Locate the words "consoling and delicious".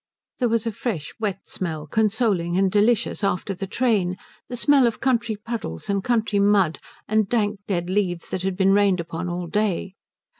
1.85-3.23